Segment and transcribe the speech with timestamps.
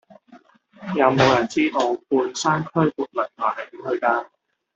[0.95, 4.25] 有無人知道半山區活倫台係點去㗎